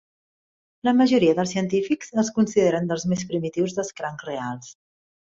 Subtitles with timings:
[0.87, 4.73] La majoria dels científics els consideren dels més primitius dels crancs reals.